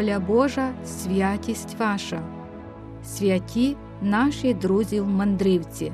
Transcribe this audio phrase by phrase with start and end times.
[0.00, 2.22] воля Божа, святість ваша,
[3.04, 5.92] святі наші друзі-мандрівці.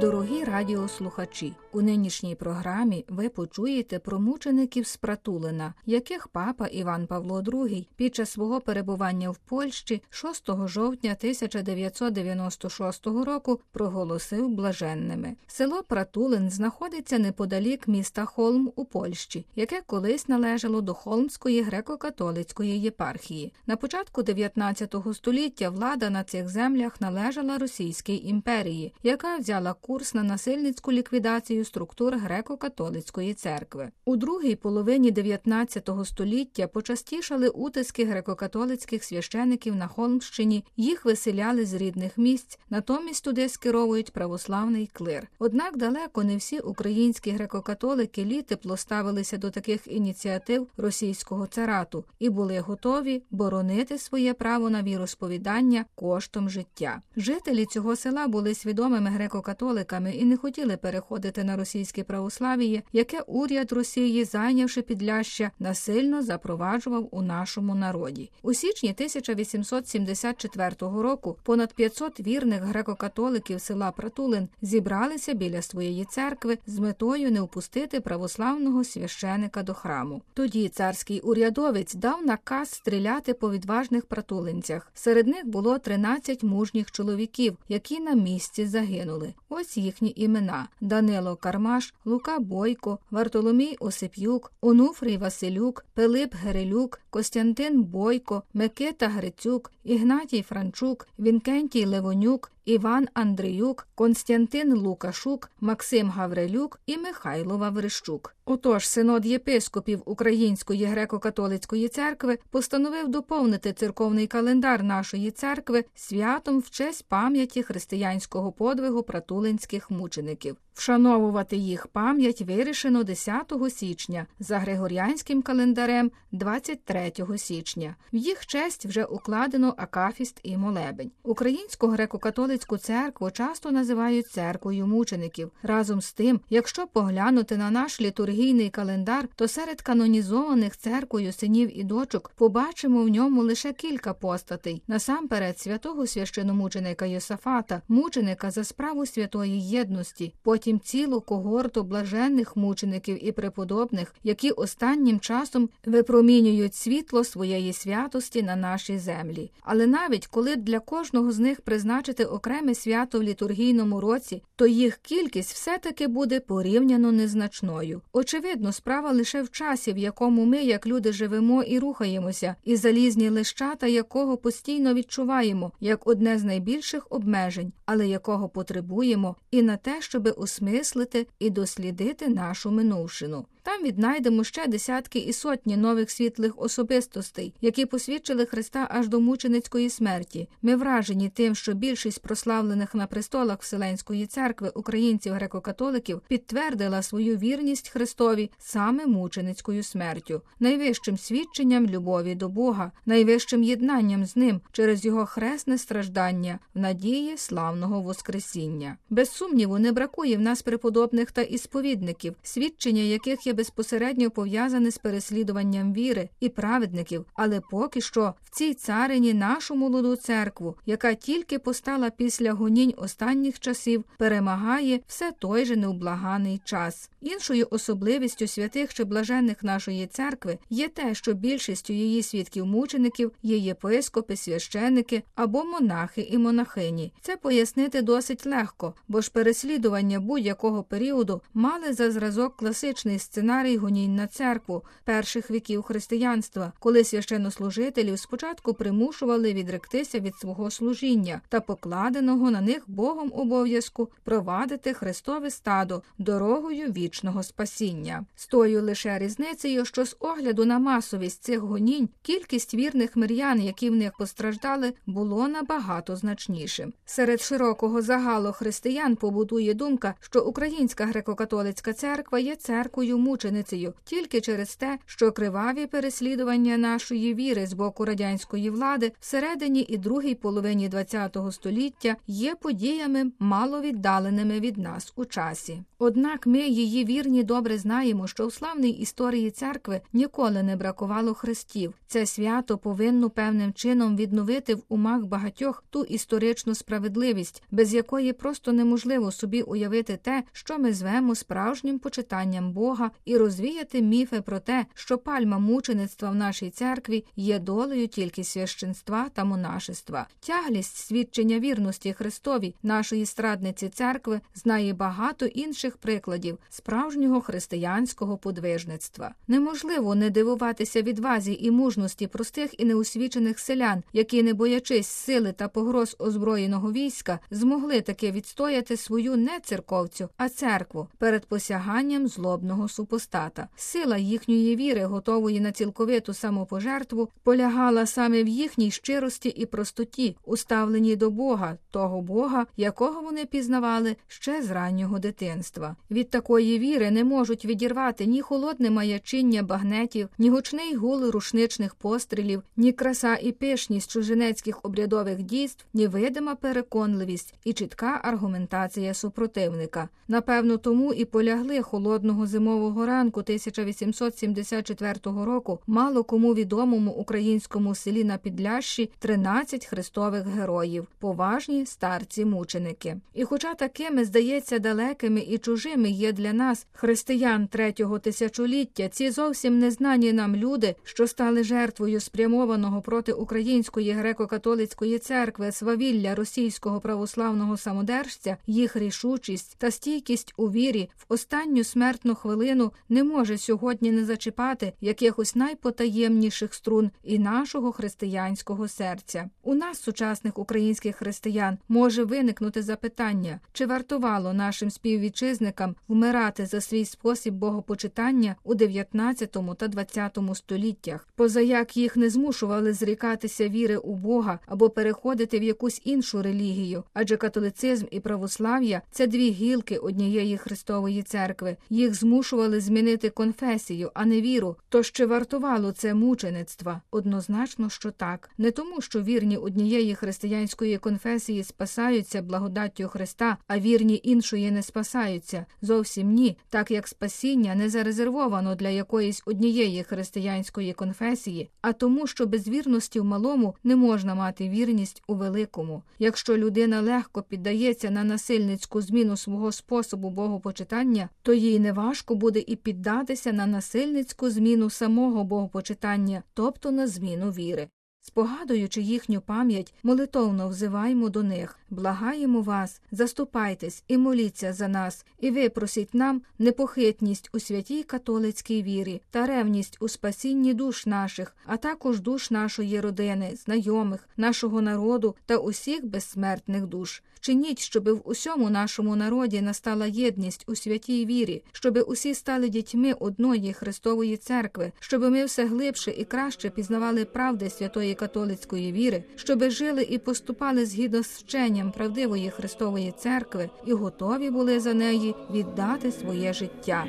[0.00, 7.40] Дорогі радіослухачі, у нинішній програмі ви почуєте про мучеників з Пратулина, яких папа Іван Павло
[7.40, 15.36] II під час свого перебування в Польщі 6 жовтня 1996 року проголосив блаженними.
[15.46, 23.52] Село Пратулин знаходиться неподалік міста Холм у Польщі, яке колись належало до Холмської греко-католицької єпархії.
[23.66, 30.22] На початку 19 століття влада на цих землях належала Російській імперії, яка взяла курс на
[30.22, 33.90] насильницьку ліквідацію структур греко-католицької церкви.
[34.04, 42.18] У другій половині 19 століття почастішали утиски греко-католицьких священиків на Холмщині, їх виселяли з рідних
[42.18, 45.28] місць, натомість туди скеровують православний клир.
[45.38, 52.58] Однак далеко не всі українські греко-католики літепло ставилися до таких ініціатив російського царату і були
[52.58, 57.02] готові боронити своє право на віросповідання коштом життя.
[57.16, 63.20] Жителі цього села були свідомими греко-католиками католиками і не хотіли переходити на російське православ'я, яке
[63.20, 68.30] уряд Росії, зайнявши підляща, насильно запроваджував у нашому народі.
[68.42, 76.78] У січні 1874 року понад 500 вірних греко-католиків села Пратулин зібралися біля своєї церкви з
[76.78, 80.22] метою не впустити православного священика до храму.
[80.34, 84.90] Тоді царський урядовець дав наказ стріляти по відважних пратулинцях.
[84.94, 89.34] Серед них було 13 мужніх чоловіків, які на місці загинули.
[89.48, 98.42] Ось їхні імена: Данило Кармаш, Лука Бойко, Вартоломій Осип'юк, Онуфрій Василюк, Пилип Герилюк, Костянтин Бойко,
[98.54, 108.34] Микита Грицюк, Ігнатій Франчук, Вінкентій Левонюк, Іван Андріюк, Константин Лукашук, Максим Гаврилюк і Михайло Ваврищук.
[108.44, 117.04] Отож, синод єпископів Української греко-католицької церкви постановив доповнити церковний календар нашої церкви святом в честь
[117.08, 120.56] пам'яті християнського подвигу пратулинських мучеників.
[120.74, 127.96] Вшановувати їх пам'ять вирішено 10 січня за григоріанським календарем 23 січня.
[128.12, 131.10] В їх честь вже укладено акафіст і молебень.
[131.22, 135.50] Українську греко-католицьку церкву часто називають церквою мучеників.
[135.62, 141.84] Разом з тим, якщо поглянути на наш літургійний календар, то серед канонізованих церквою синів і
[141.84, 144.82] дочок побачимо в ньому лише кілька постатей.
[144.88, 153.32] Насамперед, святого священомученика Йосафата, мученика за справу святої єдності потім цілу когорту блаженних мучеників і
[153.32, 159.50] преподобних, які останнім часом випромінюють світло своєї святості на нашій землі.
[159.62, 164.96] Але навіть коли для кожного з них призначити окреме свято в літургійному році, то їх
[164.96, 168.02] кількість все-таки буде порівняно незначною.
[168.12, 173.28] Очевидно, справа лише в часі, в якому ми, як люди, живемо і рухаємося, і залізні
[173.28, 180.00] лищата, якого постійно відчуваємо як одне з найбільших обмежень, але якого потребуємо, і на те,
[180.00, 183.46] щоби осмислити і дослідити нашу минувшину.
[183.64, 189.90] Там віднайдемо ще десятки і сотні нових світлих особистостей, які посвідчили Христа аж до мученицької
[189.90, 190.48] смерті.
[190.62, 197.88] Ми вражені тим, що більшість прославлених на престолах Вселенської церкви українців греко-католиків підтвердила свою вірність
[197.88, 205.26] Христові саме мученицькою смертю, найвищим свідченням любові до Бога, найвищим єднанням з ним через його
[205.26, 208.96] хресне страждання в надії славного Воскресіння.
[209.10, 214.98] Без сумніву, не бракує в нас преподобних та ісповідників, свідчення яких є безпосередньо пов'язане з
[214.98, 221.58] переслідуванням віри і праведників, але поки що в цій царині нашу молоду церкву, яка тільки
[221.58, 227.10] постала після гонінь останніх часів, перемагає все той же невблаганий час.
[227.20, 233.56] Іншою особливістю святих чи блаженних нашої церкви є те, що більшістю її свідків мучеників є
[233.56, 237.12] єпископи, священики або монахи і монахині.
[237.20, 244.14] Це пояснити досить легко, бо ж переслідування будь-якого періоду мали за зразок класичний сценарій гонінь
[244.14, 252.50] на церкву перших віків християнства, коли священнослужителів спочатку примушували відректися від свого служіння та покладеного
[252.50, 258.24] на них Богом обов'язку провадити Христове стадо дорогою вічного спасіння.
[258.36, 263.90] З тою лише різницею, що з огляду на масовість цих гонінь кількість вірних мирян, які
[263.90, 266.92] в них постраждали, було набагато значнішим.
[267.04, 274.76] Серед широкого загалу християн побудує думка, що Українська греко-католицька церква є церквою мученицею тільки через
[274.76, 281.52] те, що криваві переслідування нашої віри з боку радянської влади всередині і другій половині ХХ
[281.52, 285.82] століття є подіями мало віддаленими від нас у часі.
[285.98, 291.94] Однак ми, її вірні, добре знаємо, що у славній історії церкви ніколи не бракувало хрестів.
[292.06, 298.72] Це свято повинно певним чином відновити в умах багатьох ту історичну справедливість, без якої просто
[298.72, 304.86] неможливо собі уявити те, що ми звемо справжнім почитанням Бога, і розвіяти міфи про те,
[304.94, 310.26] що пальма мучеництва в нашій церкві є долею тільки священства та монашества.
[310.40, 319.34] Тяглість свідчення вірності Христові нашої страдниці церкви знає багато інших прикладів справжнього християнського подвижництва.
[319.48, 325.68] Неможливо не дивуватися відвазі і мужності простих і неосвічених селян, які, не боячись сили та
[325.68, 333.68] погроз озброєного війська, змогли таки відстояти свою не церковцю, а церкву перед посяганням злобного супостата.
[333.76, 341.16] Сила їхньої віри, готової на цілковиту самопожертву, полягала саме в їхній щирості і простоті, уставленій
[341.16, 345.96] до Бога, того Бога, якого вони пізнавали ще з раннього дитинства.
[346.10, 352.62] Від такої віри не можуть відірвати ні холодне маячиння багнетів, ні гучний гул рушничних пострілів,
[352.76, 360.08] ні краса і пишність чужинецьких обрядових дійств, ні видима переконливість і чітка аргументація супротивника.
[360.28, 368.38] Напевно, тому і полягли холодного зимового ранку 1874 року мало кому відомому українському селі на
[368.38, 373.16] Підлящі 13 христових героїв, поважні старці-мученики.
[373.34, 379.78] І, хоча такими здається далекими і чужими є для нас християн третього тисячоліття, ці зовсім
[379.78, 388.56] незнані нам люди, що стали жертвою спрямованого проти української греко-католицької церкви свавілля російського православного самодержця,
[388.66, 394.92] їх рішучість та стійкість у вірі в останню смертну хвилину не може сьогодні не зачіпати
[395.00, 399.50] якихось найпотаємніших струн і нашого християнського серця.
[399.62, 407.04] У нас, сучасних українських християн, може виникнути запитання, чи вартувало нашим співвітчизникам вмирати за свій
[407.04, 414.58] спосіб богопочитання у 19 та 20 століттях, позаяк їх не змушували зрікатися віри у Бога
[414.66, 421.22] або переходити в якусь іншу релігію, адже католицизм і православ'я це дві гілки однієї Христової
[421.22, 421.76] церкви.
[421.90, 424.76] Їх змушували змінити конфесію, а не віру.
[424.88, 427.00] То ще вартувало це мучеництва?
[427.10, 434.20] Однозначно, що так, не тому, що вірні однієї християнської конфесії спасаються благодаттю Христа, а вірні
[434.22, 435.66] іншої не спасаються.
[435.82, 442.46] Зовсім ні, так як спасіння не зарезервовано для якоїсь однієї християнської конфесії, а тому, що
[442.46, 446.02] без вірності в малому не можна мати вірність у великому.
[446.18, 452.76] Якщо людина легко піддається на насильницьку зміну свого способу богопочитання, то їй неважко буде і
[452.76, 457.88] піддатися на насильницьку зміну самого богопочитання, тобто на зміну віри.
[458.26, 465.50] Спогадуючи їхню пам'ять, молитовно взиваємо до них, благаємо вас, заступайтесь і моліться за нас, і
[465.50, 472.20] випросіть нам непохитність у святій католицькій вірі та ревність у спасінні душ наших, а також
[472.20, 477.22] душ нашої родини, знайомих, нашого народу та усіх безсмертних душ.
[477.40, 483.12] Чиніть, щоби в усьому нашому народі настала єдність у святій вірі, щоби усі стали дітьми
[483.12, 487.70] одної Христової церкви, щоби ми все глибше і краще пізнавали правди
[488.14, 494.50] святої католицької віри, щоби жили і поступали згідно з вченням правдивої Христової церкви і готові
[494.50, 497.04] були за неї віддати своє життя.